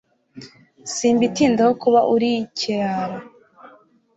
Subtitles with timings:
[0.93, 3.17] simbitindaho kuba urikirara